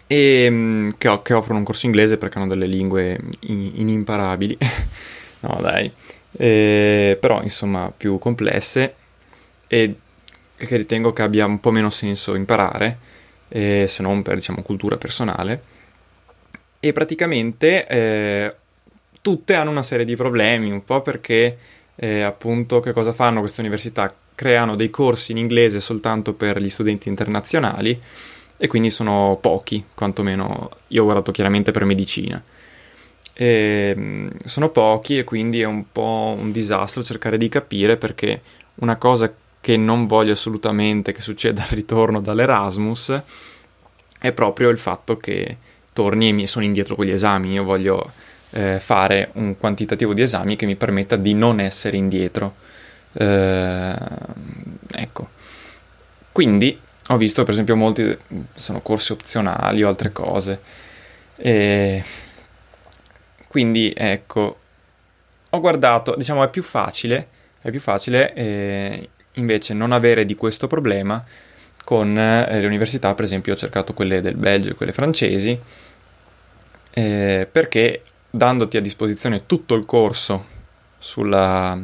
e 0.06 0.48
mm, 0.50 0.88
che, 0.98 1.20
che, 1.22 1.34
offrono 1.34 1.58
un 1.58 1.64
corso 1.64 1.86
inglese 1.86 2.16
perché 2.16 2.38
hanno 2.38 2.48
delle 2.48 2.66
lingue 2.66 3.18
inimparabili. 3.40 4.56
no, 5.40 5.58
dai. 5.60 5.90
E, 6.32 7.16
però, 7.20 7.42
insomma, 7.42 7.92
più 7.96 8.18
complesse 8.18 8.94
e 9.66 9.94
che 10.56 10.76
ritengo 10.76 11.12
che 11.12 11.22
abbia 11.22 11.44
un 11.44 11.60
po' 11.60 11.70
meno 11.70 11.90
senso 11.90 12.34
imparare, 12.34 12.98
eh, 13.48 13.84
se 13.88 14.02
non 14.02 14.22
per, 14.22 14.36
diciamo, 14.36 14.62
cultura 14.62 14.96
personale. 14.96 15.75
E 16.78 16.92
praticamente 16.92 17.86
eh, 17.86 18.54
tutte 19.20 19.54
hanno 19.54 19.70
una 19.70 19.82
serie 19.82 20.04
di 20.04 20.14
problemi, 20.14 20.70
un 20.70 20.84
po' 20.84 21.02
perché, 21.02 21.58
eh, 21.96 22.22
appunto, 22.22 22.80
che 22.80 22.92
cosa 22.92 23.12
fanno 23.12 23.40
queste 23.40 23.60
università? 23.60 24.14
creano 24.36 24.76
dei 24.76 24.90
corsi 24.90 25.32
in 25.32 25.38
inglese 25.38 25.80
soltanto 25.80 26.34
per 26.34 26.60
gli 26.60 26.68
studenti 26.68 27.08
internazionali 27.08 27.98
e 28.56 28.66
quindi 28.66 28.90
sono 28.90 29.38
pochi, 29.40 29.84
quantomeno 29.94 30.70
io 30.88 31.02
ho 31.02 31.04
guardato 31.04 31.32
chiaramente 31.32 31.70
per 31.70 31.84
medicina. 31.84 32.42
E, 33.32 33.94
mm, 33.96 34.28
sono 34.44 34.70
pochi 34.70 35.18
e 35.18 35.25
quindi 35.25 35.60
è 35.60 35.66
un 35.66 35.84
po' 35.92 36.34
un 36.38 36.52
disastro 36.52 37.02
cercare 37.02 37.36
di 37.36 37.48
capire 37.48 37.96
perché 37.96 38.40
una 38.76 38.96
cosa 38.96 39.32
che 39.60 39.76
non 39.76 40.06
voglio 40.06 40.32
assolutamente 40.32 41.12
che 41.12 41.20
succeda 41.20 41.62
al 41.62 41.68
ritorno 41.70 42.20
dall'Erasmus 42.20 43.20
è 44.18 44.32
proprio 44.32 44.70
il 44.70 44.78
fatto 44.78 45.16
che 45.16 45.56
torni 45.92 46.42
e 46.42 46.46
sono 46.46 46.64
indietro 46.64 46.94
con 46.94 47.04
gli 47.04 47.10
esami. 47.10 47.52
Io 47.52 47.64
voglio 47.64 48.12
eh, 48.50 48.78
fare 48.80 49.30
un 49.34 49.56
quantitativo 49.58 50.14
di 50.14 50.22
esami 50.22 50.56
che 50.56 50.66
mi 50.66 50.76
permetta 50.76 51.16
di 51.16 51.34
non 51.34 51.60
essere 51.60 51.96
indietro. 51.96 52.54
Eh, 53.12 53.96
ecco. 54.92 55.28
Quindi 56.32 56.78
ho 57.08 57.16
visto 57.16 57.42
per 57.44 57.52
esempio 57.52 57.76
molti 57.76 58.16
sono 58.54 58.80
corsi 58.80 59.12
opzionali 59.12 59.82
o 59.82 59.88
altre 59.88 60.12
cose. 60.12 60.60
E 61.36 62.04
quindi 63.48 63.92
ecco, 63.96 64.58
ho 65.50 65.60
guardato, 65.60 66.14
diciamo 66.16 66.44
è 66.44 66.48
più 66.50 66.62
facile, 66.62 67.28
è 67.60 67.70
più 67.70 67.80
facile 67.80 68.32
eh, 68.34 69.08
invece 69.34 69.75
non 69.75 69.92
avere 69.92 70.25
di 70.25 70.34
questo 70.34 70.66
problema 70.66 71.25
con 71.84 72.18
eh, 72.18 72.60
le 72.60 72.66
università, 72.66 73.14
per 73.14 73.25
esempio 73.25 73.52
ho 73.52 73.56
cercato 73.56 73.94
quelle 73.94 74.20
del 74.20 74.34
Belgio 74.34 74.70
e 74.70 74.75
quelle 74.75 74.92
francesi, 74.92 75.58
eh, 76.90 77.48
perché 77.50 78.02
dandoti 78.28 78.76
a 78.76 78.80
disposizione 78.80 79.46
tutto 79.46 79.75
il 79.75 79.84
corso 79.86 80.46
sulla, 80.98 81.78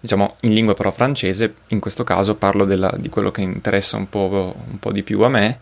diciamo, 0.00 0.36
in 0.40 0.54
lingua 0.54 0.74
però 0.74 0.90
francese, 0.90 1.54
in 1.68 1.80
questo 1.80 2.04
caso 2.04 2.36
parlo 2.36 2.64
della, 2.64 2.94
di 2.96 3.08
quello 3.08 3.30
che 3.30 3.40
interessa 3.40 3.96
un 3.96 4.08
po', 4.08 4.54
un 4.68 4.78
po', 4.78 4.92
di 4.92 5.02
più 5.02 5.20
a 5.22 5.28
me, 5.28 5.60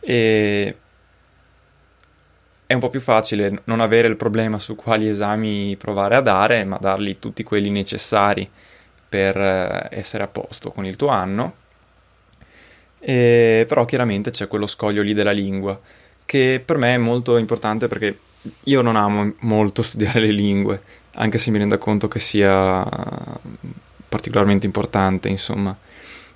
e 0.00 0.76
è 2.66 2.74
un 2.74 2.80
po' 2.80 2.90
più 2.90 3.00
facile 3.00 3.62
non 3.64 3.80
avere 3.80 4.08
il 4.08 4.16
problema 4.16 4.58
su 4.58 4.74
quali 4.74 5.08
esami 5.08 5.76
provare 5.76 6.16
a 6.16 6.20
dare, 6.20 6.64
ma 6.64 6.78
dargli 6.78 7.18
tutti 7.18 7.44
quelli 7.44 7.70
necessari 7.70 8.48
per 9.08 9.36
eh, 9.36 9.88
essere 9.90 10.24
a 10.24 10.26
posto 10.26 10.72
con 10.72 10.84
il 10.84 10.96
tuo 10.96 11.08
anno. 11.08 11.54
E, 12.98 13.64
però 13.68 13.84
chiaramente 13.84 14.30
c'è 14.32 14.48
quello 14.48 14.66
scoglio 14.66 15.02
lì 15.02 15.14
della 15.14 15.30
lingua, 15.30 15.78
che 16.24 16.60
per 16.64 16.76
me 16.76 16.94
è 16.94 16.98
molto 16.98 17.36
importante 17.36 17.86
perché 17.86 18.18
io 18.64 18.82
non 18.82 18.96
amo 18.96 19.34
molto 19.40 19.82
studiare 19.82 20.20
le 20.20 20.32
lingue, 20.32 20.82
anche 21.16 21.38
se 21.38 21.50
mi 21.50 21.58
rendo 21.58 21.78
conto 21.78 22.08
che 22.08 22.18
sia 22.18 22.86
particolarmente 24.08 24.66
importante, 24.66 25.28
insomma. 25.28 25.76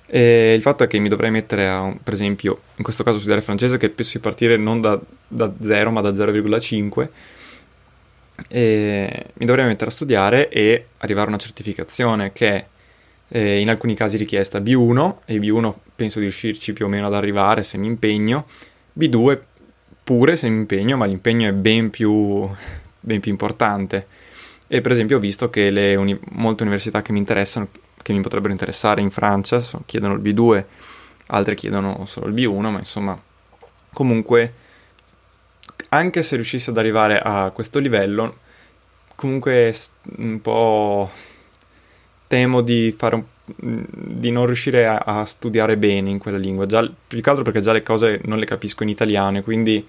E 0.05 0.53
il 0.53 0.61
fatto 0.61 0.83
è 0.83 0.87
che 0.87 0.99
mi 0.99 1.09
dovrei 1.09 1.31
mettere 1.31 1.69
a, 1.69 1.93
per 2.03 2.13
esempio, 2.13 2.61
in 2.75 2.83
questo 2.83 3.03
caso 3.03 3.17
studiare 3.17 3.41
francese, 3.41 3.77
che 3.77 3.89
penso 3.89 4.17
di 4.17 4.19
partire 4.19 4.57
non 4.57 4.81
da, 4.81 4.99
da 5.27 5.51
0 5.61 5.91
ma 5.91 6.01
da 6.01 6.09
0,5 6.09 7.07
e 8.47 9.25
mi 9.33 9.45
dovrei 9.45 9.65
mettere 9.65 9.89
a 9.89 9.93
studiare 9.93 10.49
e 10.49 10.87
arrivare 10.97 11.27
a 11.27 11.29
una 11.29 11.37
certificazione 11.37 12.31
che 12.33 12.49
è 12.49 12.65
eh, 13.29 13.59
in 13.59 13.69
alcuni 13.69 13.95
casi 13.95 14.17
richiesta 14.17 14.59
B1 14.59 15.15
e 15.25 15.37
B1 15.37 15.73
penso 15.95 16.19
di 16.19 16.25
riuscirci 16.25 16.73
più 16.73 16.85
o 16.85 16.89
meno 16.89 17.07
ad 17.07 17.13
arrivare 17.13 17.63
se 17.63 17.77
mi 17.77 17.87
impegno, 17.87 18.47
B2 18.97 19.39
pure 20.03 20.35
se 20.35 20.49
mi 20.49 20.57
impegno, 20.57 20.97
ma 20.97 21.05
l'impegno 21.05 21.47
è 21.47 21.53
ben 21.53 21.89
più, 21.89 22.47
ben 22.99 23.19
più 23.19 23.31
importante. 23.31 24.07
E 24.73 24.79
per 24.79 24.93
esempio 24.93 25.17
ho 25.17 25.19
visto 25.19 25.49
che 25.49 25.69
le 25.69 25.95
uni- 25.95 26.17
molte 26.29 26.63
università 26.63 27.01
che 27.01 27.11
mi 27.11 27.17
interessano, 27.17 27.67
che 28.01 28.13
mi 28.13 28.21
potrebbero 28.21 28.53
interessare 28.53 29.01
in 29.01 29.11
Francia, 29.11 29.59
so, 29.59 29.83
chiedono 29.85 30.13
il 30.13 30.21
B2, 30.21 30.63
altre 31.27 31.55
chiedono 31.55 32.05
solo 32.05 32.27
il 32.27 32.33
B1, 32.33 32.71
ma 32.71 32.77
insomma 32.77 33.21
comunque 33.91 34.53
anche 35.89 36.23
se 36.23 36.35
riuscissi 36.35 36.69
ad 36.69 36.77
arrivare 36.77 37.19
a 37.19 37.51
questo 37.53 37.79
livello, 37.79 38.37
comunque 39.15 39.75
un 40.15 40.39
po' 40.39 41.09
temo 42.27 42.61
di, 42.61 42.95
un, 42.97 43.85
di 43.89 44.31
non 44.31 44.45
riuscire 44.45 44.87
a, 44.87 44.99
a, 44.99 45.25
studiare 45.25 45.75
bene 45.75 46.11
in 46.11 46.17
quella 46.17 46.37
lingua, 46.37 46.65
già, 46.65 46.89
più 47.07 47.19
che 47.19 47.29
altro 47.29 47.43
perché 47.43 47.59
già 47.59 47.73
le 47.73 47.83
cose 47.83 48.21
non 48.23 48.39
le 48.39 48.45
capisco 48.45 48.83
in 48.83 48.89
italiano, 48.89 49.41
quindi 49.41 49.85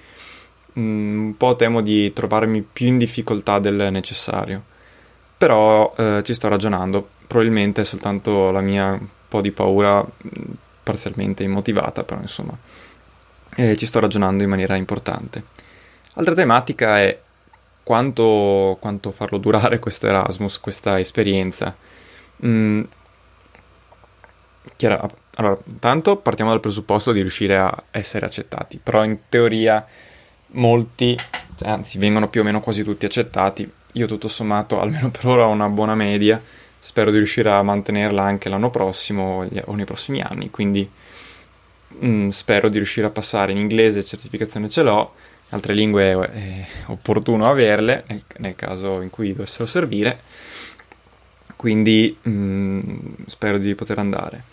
un 0.73 1.35
po' 1.37 1.55
temo 1.55 1.83
di 1.83 2.13
trovarmi 2.13 2.63
più 2.63 2.89
in 2.89 2.99
difficoltà 2.99 3.61
del 3.61 3.93
necessario. 3.93 4.71
Però 5.43 5.93
eh, 5.97 6.23
ci 6.23 6.35
sto 6.35 6.47
ragionando, 6.47 7.09
probabilmente 7.27 7.81
è 7.81 7.85
soltanto 7.85 8.53
la 8.53 8.61
mia 8.61 8.93
un 8.93 9.09
po' 9.27 9.41
di 9.41 9.51
paura 9.51 10.07
parzialmente 10.85 11.43
immotivata, 11.43 12.05
però 12.05 12.21
insomma 12.21 12.57
eh, 13.57 13.77
ci 13.77 13.87
sto 13.87 13.99
ragionando 13.99 14.45
in 14.45 14.49
maniera 14.49 14.77
importante. 14.77 15.43
Altra 16.13 16.35
tematica 16.35 17.01
è 17.01 17.21
quanto, 17.83 18.77
quanto 18.79 19.11
farlo 19.11 19.39
durare 19.39 19.81
questo 19.81 20.07
Erasmus, 20.07 20.61
questa 20.61 21.01
esperienza. 21.01 21.75
Mm, 22.47 22.83
chiara, 24.77 25.05
allora, 25.35 25.59
intanto 25.65 26.19
partiamo 26.19 26.53
dal 26.53 26.61
presupposto 26.61 27.11
di 27.11 27.21
riuscire 27.21 27.59
a 27.59 27.83
essere 27.91 28.27
accettati, 28.27 28.79
però 28.81 29.03
in 29.03 29.19
teoria 29.29 29.85
molti, 30.53 31.19
cioè, 31.57 31.69
anzi 31.69 31.99
vengono 31.99 32.29
più 32.29 32.43
o 32.43 32.45
meno 32.45 32.61
quasi 32.61 32.85
tutti 32.85 33.07
accettati. 33.07 33.81
Io 33.93 34.07
tutto 34.07 34.29
sommato, 34.29 34.79
almeno 34.81 35.11
per 35.11 35.27
ora, 35.27 35.47
ho 35.47 35.51
una 35.51 35.69
buona 35.69 35.95
media, 35.95 36.41
spero 36.79 37.11
di 37.11 37.19
riuscire 37.19 37.51
a 37.51 37.63
mantenerla 37.63 38.23
anche 38.23 38.49
l'anno 38.49 38.71
prossimo 38.71 39.47
o 39.65 39.75
nei 39.75 39.85
prossimi 39.85 40.21
anni, 40.21 40.51
quindi 40.51 40.89
mm, 42.05 42.29
spero 42.31 42.69
di 42.69 42.77
riuscire 42.77 43.07
a 43.07 43.11
passare. 43.11 43.53
In 43.53 43.59
inglese, 43.59 44.05
certificazione 44.05 44.69
ce 44.69 44.83
l'ho, 44.83 45.15
altre 45.51 45.75
lingue 45.75 46.31
è 46.33 46.67
opportuno 46.87 47.47
averle 47.47 48.05
nel, 48.07 48.23
nel 48.39 48.57
caso 48.57 49.01
in 49.01 49.11
cui 49.11 49.33
dovessero 49.33 49.67
servire, 49.67 50.21
quindi 51.57 52.17
mh, 52.21 52.31
mm, 52.31 52.99
spero 53.27 53.59
di 53.59 53.75
poter 53.75 53.99
andare. 53.99 54.51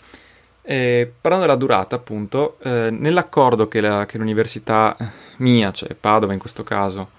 E, 0.62 1.10
parlando 1.20 1.46
della 1.46 1.58
durata, 1.58 1.96
appunto, 1.96 2.58
eh, 2.62 2.90
nell'accordo 2.90 3.66
che, 3.66 3.80
la, 3.80 4.06
che, 4.06 4.18
l'università 4.18 4.96
mia, 5.38 5.72
cioè 5.72 5.94
Padova 5.94 6.32
in 6.32 6.38
questo 6.38 6.62
caso, 6.62 7.10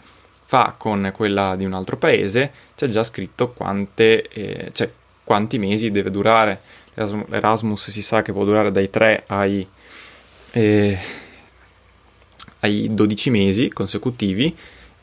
fa 0.52 0.76
con 0.78 1.14
quella 1.16 1.56
di 1.56 1.64
un 1.64 1.72
altro 1.72 1.96
paese, 1.96 2.52
c'è 2.76 2.90
già 2.90 3.04
scritto 3.04 3.52
quante, 3.52 4.28
eh, 4.28 4.70
cioè, 4.74 4.92
quanti 5.24 5.58
mesi 5.58 5.92
deve 5.92 6.12
durare. 6.12 6.60
L'Erasmus 6.94 7.90
si 7.90 8.02
sa 8.02 8.22
che 8.22 8.34
può 8.34 8.44
durare 8.44 8.70
dai 8.70 8.90
3 8.90 9.24
ai 9.28 9.66
eh, 10.52 10.98
ai 12.60 12.94
12 12.94 13.30
mesi 13.30 13.70
consecutivi 13.70 14.54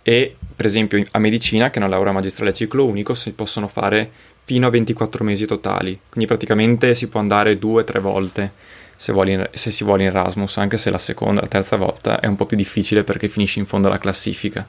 e 0.03 0.37
per 0.55 0.67
esempio 0.67 1.03
a 1.13 1.19
medicina, 1.19 1.71
che 1.71 1.79
è 1.79 1.83
una 1.83 1.91
laurea 1.95 2.13
magistrale 2.13 2.51
a 2.51 2.53
ciclo 2.53 2.85
unico, 2.85 3.15
si 3.15 3.33
possono 3.33 3.69
fare 3.69 4.11
fino 4.45 4.67
a 4.67 4.71
24 4.71 5.25
mesi 5.25 5.47
totali, 5.47 5.99
quindi 6.11 6.27
praticamente 6.27 6.95
si 6.95 7.09
può 7.09 7.21
andare 7.21 7.59
due 7.59 7.81
o 7.81 7.85
tre 7.85 8.01
volte 8.01 8.53
se, 8.97 9.13
in, 9.13 9.49
se, 9.55 9.71
si 9.71 9.83
vuole 9.83 10.03
in 10.03 10.09
Erasmus, 10.09 10.59
anche 10.59 10.77
se 10.77 10.91
la 10.91 10.99
seconda, 10.99 11.41
la 11.41 11.47
terza 11.47 11.77
volta 11.77 12.21
è 12.21 12.27
un 12.27 12.37
po' 12.37 12.45
più 12.45 12.57
difficile 12.57 13.03
perché 13.03 13.29
finisci 13.29 13.61
in 13.61 13.67
fondo 13.67 13.89
alla 13.89 13.99
classifica. 13.99 14.67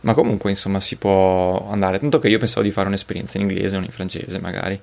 Ma 0.00 0.14
comunque, 0.14 0.50
insomma, 0.50 0.80
si 0.80 0.96
può 0.96 1.68
andare. 1.70 1.98
Tanto 1.98 2.18
che 2.18 2.28
io 2.28 2.38
pensavo 2.38 2.64
di 2.64 2.70
fare 2.70 2.88
un'esperienza 2.88 3.38
in 3.38 3.48
inglese 3.48 3.76
o 3.76 3.80
in 3.80 3.90
francese, 3.90 4.38
magari. 4.38 4.80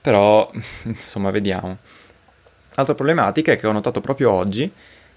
Però, 0.00 0.50
insomma, 0.84 1.30
vediamo. 1.30 1.78
L'altra 2.74 2.94
problematica 2.94 3.52
è 3.52 3.58
che 3.58 3.66
ho 3.66 3.72
notato 3.72 4.00
proprio 4.00 4.32
oggi 4.32 4.70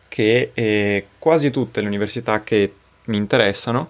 che 0.07 0.51
eh, 0.53 1.07
quasi 1.17 1.49
tutte 1.49 1.81
le 1.81 1.87
università 1.87 2.41
che 2.41 2.73
mi 3.05 3.17
interessano 3.17 3.89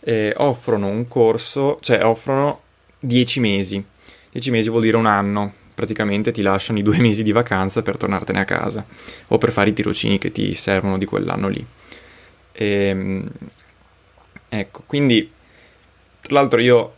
eh, 0.00 0.32
offrono 0.36 0.88
un 0.88 1.08
corso, 1.08 1.78
cioè 1.80 2.04
offrono 2.04 2.60
10 3.00 3.40
mesi. 3.40 3.84
10 4.32 4.50
mesi 4.50 4.68
vuol 4.68 4.82
dire 4.82 4.96
un 4.96 5.06
anno, 5.06 5.52
praticamente 5.74 6.32
ti 6.32 6.42
lasciano 6.42 6.78
i 6.78 6.82
due 6.82 6.98
mesi 7.00 7.22
di 7.22 7.32
vacanza 7.32 7.82
per 7.82 7.96
tornartene 7.96 8.40
a 8.40 8.44
casa 8.44 8.84
o 9.28 9.38
per 9.38 9.52
fare 9.52 9.70
i 9.70 9.74
tirocini 9.74 10.18
che 10.18 10.32
ti 10.32 10.54
servono 10.54 10.98
di 10.98 11.04
quell'anno 11.04 11.48
lì. 11.48 11.64
E, 12.52 12.66
ehm, 12.66 13.30
ecco, 14.60 14.82
quindi 14.86 15.30
tra 16.20 16.34
l'altro 16.34 16.60
io 16.60 16.94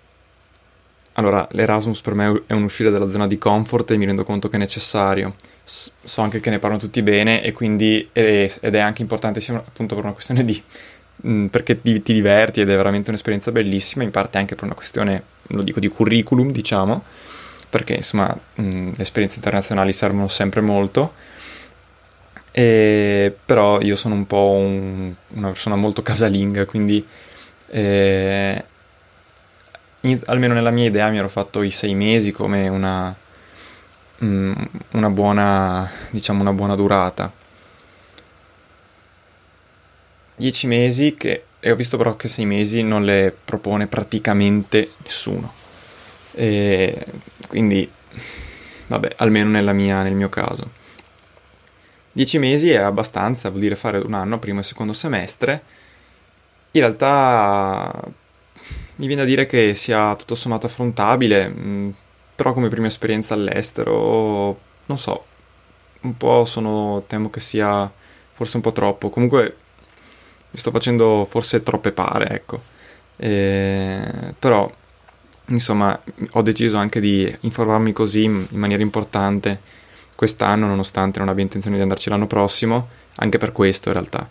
allora 1.18 1.46
l'Erasmus 1.52 2.00
per 2.00 2.14
me 2.14 2.42
è 2.46 2.52
un 2.52 2.64
uscire 2.64 2.90
dalla 2.90 3.08
zona 3.08 3.26
di 3.26 3.38
comfort 3.38 3.90
e 3.90 3.96
mi 3.96 4.04
rendo 4.04 4.24
conto 4.24 4.48
che 4.48 4.56
è 4.56 4.58
necessario. 4.58 5.34
So 5.64 6.20
anche 6.20 6.40
che 6.40 6.50
ne 6.50 6.58
parlano 6.58 6.80
tutti 6.80 7.02
bene 7.02 7.42
e 7.42 7.52
quindi 7.52 8.08
ed 8.12 8.50
è 8.60 8.78
anche 8.78 9.02
importante 9.02 9.40
sia 9.40 9.56
appunto 9.56 9.94
per 9.94 10.04
una 10.04 10.12
questione 10.12 10.44
di 10.44 10.62
mh, 11.16 11.46
perché 11.46 11.80
ti, 11.80 12.02
ti, 12.02 12.12
diverti 12.12 12.60
ed 12.60 12.70
è 12.70 12.76
veramente 12.76 13.10
un'esperienza 13.10 13.50
bellissima 13.50 14.04
in 14.04 14.10
parte 14.10 14.38
anche 14.38 14.54
per 14.54 14.64
una 14.64 14.74
questione 14.74 15.22
lo 15.48 15.62
dico 15.62 15.80
di 15.80 15.88
curriculum 15.88 16.52
diciamo 16.52 17.02
perché 17.68 17.94
insomma 17.94 18.36
mh, 18.54 18.90
le 18.96 19.02
esperienze 19.02 19.36
internazionali 19.36 19.92
servono 19.92 20.28
sempre 20.28 20.60
molto. 20.60 21.14
E, 22.52 23.34
però 23.44 23.80
io 23.82 23.96
sono 23.96 24.14
un 24.14 24.26
po' 24.26 24.52
un, 24.52 25.12
una 25.34 25.48
persona 25.48 25.76
molto 25.76 26.00
casalinga 26.02 26.64
quindi 26.64 27.06
eh, 27.68 28.64
in, 30.00 30.20
almeno 30.26 30.54
nella 30.54 30.70
mia 30.70 30.86
idea 30.86 31.08
mi 31.10 31.18
ero 31.18 31.28
fatto 31.28 31.62
i 31.62 31.70
sei 31.70 31.94
mesi 31.94 32.32
come 32.32 32.68
una 32.68 33.14
mh, 34.18 34.52
una 34.92 35.10
buona, 35.10 35.90
diciamo, 36.10 36.40
una 36.40 36.52
buona 36.52 36.74
durata. 36.74 37.32
10 40.38 40.66
mesi 40.66 41.14
che, 41.14 41.44
e 41.60 41.70
ho 41.70 41.76
visto 41.76 41.96
però 41.96 42.16
che 42.16 42.28
6 42.28 42.44
mesi 42.44 42.82
non 42.82 43.04
le 43.04 43.34
propone 43.44 43.86
praticamente 43.86 44.92
nessuno. 45.02 45.52
E 46.32 47.04
quindi, 47.48 47.90
vabbè, 48.88 49.14
almeno 49.16 49.48
mia, 49.72 50.02
nel 50.02 50.14
mio 50.14 50.28
caso. 50.28 50.84
10 52.12 52.38
mesi 52.38 52.70
è 52.70 52.76
abbastanza, 52.76 53.48
vuol 53.48 53.60
dire 53.60 53.76
fare 53.76 53.98
un 53.98 54.14
anno, 54.14 54.38
primo 54.38 54.60
e 54.60 54.62
secondo 54.62 54.92
semestre. 54.92 55.62
In 56.72 56.80
realtà 56.80 58.02
mi 58.96 59.06
viene 59.06 59.22
da 59.22 59.28
dire 59.28 59.46
che 59.46 59.74
sia 59.74 60.14
tutto 60.16 60.34
sommato 60.34 60.66
affrontabile, 60.66 61.48
mh, 61.48 61.94
però 62.34 62.52
come 62.52 62.68
prima 62.68 62.86
esperienza 62.86 63.34
all'estero, 63.34 64.58
non 64.86 64.98
so, 64.98 65.24
un 66.02 66.16
po' 66.16 66.44
sono, 66.44 67.04
temo 67.06 67.30
che 67.30 67.40
sia 67.40 67.90
forse 68.32 68.56
un 68.56 68.62
po' 68.62 68.72
troppo. 68.72 69.10
Comunque 69.10 69.56
mi 70.50 70.58
sto 70.58 70.70
facendo 70.70 71.26
forse 71.28 71.62
troppe 71.62 71.92
pare, 71.92 72.28
ecco. 72.28 72.62
E, 73.16 74.34
però, 74.38 74.70
insomma, 75.46 75.98
ho 76.32 76.42
deciso 76.42 76.76
anche 76.76 77.00
di 77.00 77.34
informarmi 77.40 77.92
così 77.92 78.24
in 78.24 78.46
maniera 78.50 78.82
importante 78.82 79.60
quest'anno, 80.14 80.66
nonostante 80.66 81.18
non 81.18 81.28
abbia 81.28 81.42
intenzione 81.42 81.76
di 81.76 81.82
andarci 81.82 82.08
l'anno 82.08 82.26
prossimo, 82.26 82.88
anche 83.16 83.38
per 83.38 83.52
questo 83.52 83.88
in 83.88 83.94
realtà. 83.94 84.28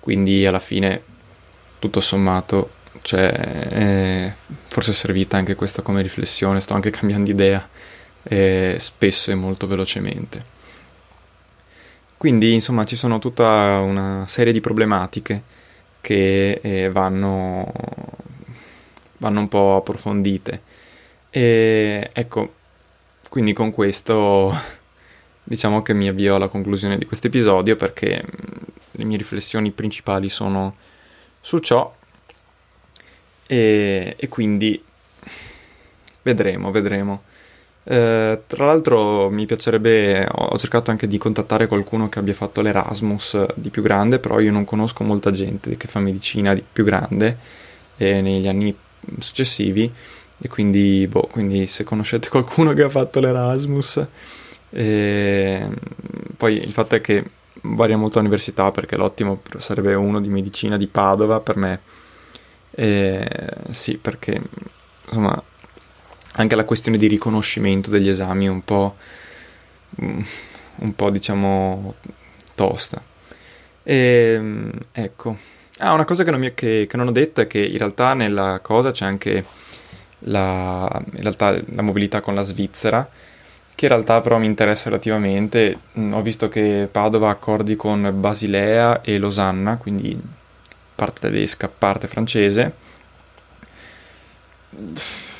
Quindi 0.00 0.46
alla 0.46 0.58
fine, 0.58 1.02
tutto 1.82 2.00
sommato, 2.00 2.70
cioè, 3.02 3.32
eh, 3.72 4.32
forse 4.68 4.92
è 4.92 4.94
servita 4.94 5.36
anche 5.36 5.56
questa 5.56 5.82
come 5.82 6.00
riflessione, 6.00 6.60
sto 6.60 6.74
anche 6.74 6.90
cambiando 6.90 7.28
idea 7.28 7.68
eh, 8.22 8.76
spesso 8.78 9.32
e 9.32 9.34
molto 9.34 9.66
velocemente. 9.66 10.40
Quindi, 12.16 12.52
insomma, 12.52 12.84
ci 12.84 12.94
sono 12.94 13.18
tutta 13.18 13.80
una 13.80 14.24
serie 14.28 14.52
di 14.52 14.60
problematiche 14.60 15.42
che 16.00 16.60
eh, 16.62 16.88
vanno, 16.90 17.72
vanno 19.16 19.40
un 19.40 19.48
po' 19.48 19.76
approfondite. 19.78 20.62
E 21.30 22.10
ecco, 22.12 22.54
quindi 23.28 23.52
con 23.52 23.72
questo 23.72 24.54
diciamo 25.42 25.82
che 25.82 25.94
mi 25.94 26.06
avvio 26.08 26.36
alla 26.36 26.46
conclusione 26.46 26.96
di 26.96 27.06
questo 27.06 27.26
episodio 27.26 27.74
perché 27.74 28.24
le 28.92 29.04
mie 29.04 29.16
riflessioni 29.16 29.72
principali 29.72 30.28
sono 30.28 30.76
su 31.42 31.58
ciò 31.58 31.94
e, 33.46 34.14
e 34.16 34.28
quindi 34.28 34.82
vedremo, 36.22 36.70
vedremo. 36.70 37.22
Eh, 37.84 38.42
tra 38.46 38.66
l'altro 38.66 39.28
mi 39.28 39.44
piacerebbe, 39.44 40.26
ho 40.30 40.56
cercato 40.56 40.90
anche 40.90 41.08
di 41.08 41.18
contattare 41.18 41.66
qualcuno 41.66 42.08
che 42.08 42.20
abbia 42.20 42.32
fatto 42.32 42.62
l'Erasmus 42.62 43.44
di 43.56 43.70
più 43.70 43.82
grande, 43.82 44.18
però 44.18 44.38
io 44.38 44.52
non 44.52 44.64
conosco 44.64 45.04
molta 45.04 45.32
gente 45.32 45.76
che 45.76 45.88
fa 45.88 45.98
medicina 45.98 46.54
di 46.54 46.64
più 46.72 46.84
grande 46.84 47.36
eh, 47.98 48.20
negli 48.20 48.48
anni 48.48 48.74
successivi 49.18 49.92
e 50.38 50.48
quindi, 50.48 51.06
boh, 51.08 51.28
quindi 51.30 51.66
se 51.66 51.84
conoscete 51.84 52.28
qualcuno 52.30 52.72
che 52.72 52.82
ha 52.82 52.88
fatto 52.88 53.20
l'Erasmus, 53.20 54.06
eh, 54.70 55.68
poi 56.36 56.56
il 56.56 56.72
fatto 56.72 56.94
è 56.94 57.00
che 57.00 57.24
varia 57.62 57.96
molto 57.96 58.18
l'università 58.18 58.70
perché 58.70 58.96
l'ottimo 58.96 59.42
sarebbe 59.58 59.94
uno 59.94 60.20
di 60.20 60.28
medicina 60.28 60.76
di 60.76 60.86
Padova 60.86 61.40
per 61.40 61.56
me, 61.56 61.80
eh, 62.70 63.26
sì 63.70 63.96
perché 63.96 64.40
insomma 65.06 65.42
anche 66.32 66.54
la 66.54 66.64
questione 66.64 66.98
di 66.98 67.06
riconoscimento 67.06 67.90
degli 67.90 68.08
esami 68.08 68.46
è 68.46 68.48
un 68.48 68.64
po', 68.64 68.96
mm, 70.02 70.20
un 70.76 70.94
po' 70.94 71.10
diciamo 71.10 71.94
tosta. 72.54 73.02
E, 73.82 74.70
ecco. 74.92 75.36
Ah, 75.78 75.92
una 75.92 76.04
cosa 76.04 76.22
che 76.24 76.30
non, 76.30 76.40
mi, 76.40 76.54
che, 76.54 76.86
che 76.88 76.96
non, 76.96 77.08
ho 77.08 77.12
detto 77.12 77.40
è 77.40 77.46
che 77.46 77.58
in 77.58 77.78
realtà 77.78 78.14
nella 78.14 78.60
cosa 78.62 78.92
c'è 78.92 79.04
anche 79.04 79.44
la, 80.20 81.02
realtà, 81.12 81.60
la 81.74 81.82
mobilità 81.82 82.20
con 82.20 82.34
la 82.34 82.42
Svizzera, 82.42 83.08
che 83.82 83.88
in 83.88 83.94
realtà 83.94 84.20
però 84.20 84.38
mi 84.38 84.46
interessa 84.46 84.90
relativamente. 84.90 85.76
Mm, 85.98 86.12
ho 86.12 86.22
visto 86.22 86.48
che 86.48 86.88
Padova 86.90 87.28
ha 87.28 87.32
accordi 87.32 87.74
con 87.74 88.12
Basilea 88.14 89.00
e 89.02 89.18
Losanna, 89.18 89.76
quindi 89.76 90.16
parte 90.94 91.20
tedesca, 91.20 91.68
parte 91.68 92.06
francese 92.06 92.90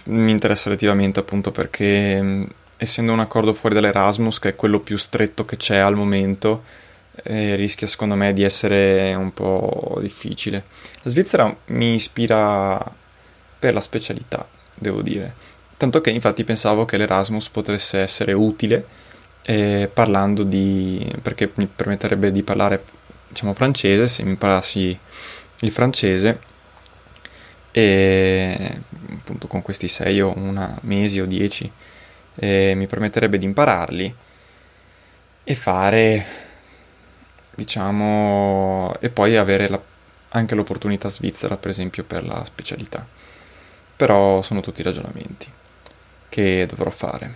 mi 0.04 0.30
interessa 0.30 0.64
relativamente 0.64 1.20
appunto 1.20 1.50
perché 1.52 2.46
essendo 2.76 3.12
un 3.12 3.20
accordo 3.20 3.54
fuori 3.54 3.74
dall'Erasmus, 3.74 4.40
che 4.40 4.50
è 4.50 4.56
quello 4.56 4.80
più 4.80 4.96
stretto 4.96 5.44
che 5.44 5.56
c'è 5.56 5.76
al 5.76 5.94
momento, 5.94 6.64
eh, 7.22 7.54
rischia 7.54 7.86
secondo 7.86 8.16
me 8.16 8.32
di 8.32 8.42
essere 8.42 9.14
un 9.14 9.32
po' 9.32 9.98
difficile. 10.00 10.64
La 11.02 11.10
Svizzera 11.10 11.54
mi 11.66 11.94
ispira 11.94 12.84
per 13.58 13.72
la 13.72 13.80
specialità, 13.80 14.44
devo 14.74 15.00
dire. 15.00 15.50
Tanto 15.82 16.00
che 16.00 16.10
infatti 16.10 16.44
pensavo 16.44 16.84
che 16.84 16.96
l'Erasmus 16.96 17.48
potesse 17.48 17.98
essere 17.98 18.32
utile 18.32 18.86
eh, 19.42 19.90
parlando 19.92 20.44
di... 20.44 21.12
perché 21.20 21.50
mi 21.54 21.66
permetterebbe 21.66 22.30
di 22.30 22.44
parlare 22.44 22.84
diciamo 23.26 23.52
francese 23.52 24.06
se 24.06 24.22
mi 24.22 24.30
imparassi 24.30 24.96
il 25.58 25.72
francese. 25.72 26.38
E 27.72 28.80
appunto 29.10 29.48
con 29.48 29.62
questi 29.62 29.88
6 29.88 30.20
o 30.20 30.32
una 30.36 30.78
mesi 30.82 31.18
o 31.18 31.26
10 31.26 31.72
eh, 32.36 32.74
mi 32.76 32.86
permetterebbe 32.86 33.36
di 33.36 33.44
impararli 33.44 34.14
e 35.42 35.54
fare 35.56 36.26
diciamo 37.56 38.94
e 39.00 39.08
poi 39.08 39.36
avere 39.36 39.68
la, 39.68 39.82
anche 40.28 40.54
l'opportunità 40.54 41.08
svizzera 41.08 41.56
per 41.56 41.70
esempio 41.70 42.04
per 42.04 42.24
la 42.24 42.44
specialità. 42.44 43.04
Però 43.96 44.42
sono 44.42 44.60
tutti 44.60 44.80
ragionamenti 44.84 45.60
che 46.32 46.66
dovrò 46.66 46.90
fare 46.90 47.30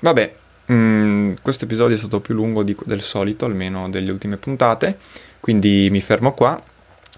vabbè 0.00 0.34
mh, 0.66 0.74
mm, 0.74 1.32
questo 1.42 1.66
episodio 1.66 1.94
è 1.94 1.98
stato 1.98 2.20
più 2.20 2.34
lungo 2.34 2.62
di, 2.62 2.74
del 2.84 3.02
solito 3.02 3.44
almeno 3.44 3.90
delle 3.90 4.10
ultime 4.10 4.38
puntate 4.38 4.98
quindi 5.40 5.88
mi 5.90 6.00
fermo 6.00 6.32
qua 6.32 6.60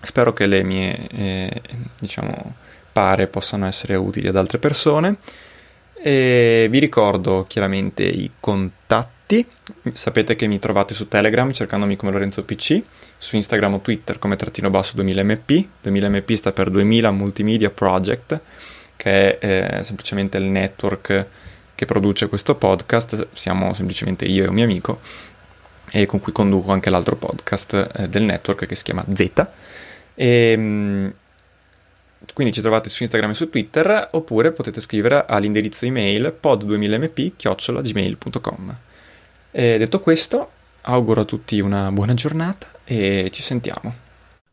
Spero 0.03 0.33
che 0.33 0.47
le 0.47 0.63
mie, 0.63 1.09
eh, 1.09 1.63
diciamo, 1.99 2.55
pare 2.91 3.27
possano 3.27 3.67
essere 3.67 3.97
utili 3.97 4.29
ad 4.29 4.37
altre 4.37 4.59
persone. 4.59 5.17
E 5.95 6.69
vi 6.71 6.79
ricordo 6.79 7.45
chiaramente 7.47 8.05
i 8.05 8.31
contatti. 8.41 9.47
Sapete 9.93 10.37
che 10.37 10.47
mi 10.47 10.59
trovate 10.59 10.95
su 10.95 11.07
Telegram 11.07 11.53
cercandomi 11.53 11.97
come 11.97 12.13
Lorenzo 12.13 12.43
PC, 12.45 12.81
su 13.19 13.37
Instagram 13.37 13.75
o 13.75 13.81
Twitter 13.81 14.19
come 14.19 14.37
trattino 14.37 14.71
basso 14.71 14.97
2000mp. 14.97 15.67
2000mp 15.85 16.33
sta 16.33 16.53
per 16.53 16.71
2000 16.71 17.11
Multimedia 17.11 17.69
Project, 17.69 18.41
che 19.01 19.39
è 19.39 19.79
eh, 19.79 19.83
semplicemente 19.83 20.37
il 20.37 20.45
network 20.45 21.25
che 21.75 21.87
produce 21.87 22.29
questo 22.29 22.55
podcast. 22.55 23.29
Siamo 23.33 23.73
semplicemente 23.73 24.27
io 24.27 24.45
e 24.45 24.49
un 24.49 24.55
mio 24.55 24.65
amico 24.65 25.01
e 25.91 26.05
con 26.05 26.21
cui 26.21 26.33
conduco 26.33 26.71
anche 26.71 26.91
l'altro 26.91 27.17
podcast 27.17 27.93
eh, 27.97 28.11
del 28.11 28.25
network 28.25 28.67
che 28.67 28.75
si 28.75 28.83
chiama 28.85 29.03
Z 29.13 29.21
e, 30.15 30.15
ehm, 30.15 31.13
quindi 32.35 32.53
ci 32.53 32.61
trovate 32.61 32.91
su 32.91 33.01
Instagram 33.03 33.31
e 33.31 33.35
su 33.35 33.49
Twitter 33.49 34.09
oppure 34.13 34.53
potete 34.53 34.81
scrivere 34.81 35.25
all'indirizzo 35.27 35.87
email 35.87 36.37
pod2000mp.gmail.com 36.41 38.77
Detto 39.51 40.01
questo, 40.01 40.51
auguro 40.83 41.23
a 41.23 41.25
tutti 41.25 41.59
una 41.59 41.91
buona 41.91 42.15
giornata 42.15 42.69
e 42.85 43.31
ci 43.33 43.43
sentiamo. 43.43 44.10